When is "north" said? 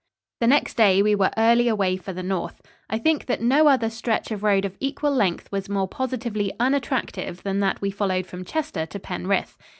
2.23-2.59